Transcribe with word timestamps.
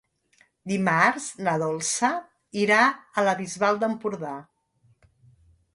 Dimarts 0.69 1.27
na 1.47 1.53
Dolça 1.63 2.11
irà 2.63 2.81
a 3.23 3.27
la 3.29 3.39
Bisbal 3.45 3.83
d'Empordà. 3.85 4.35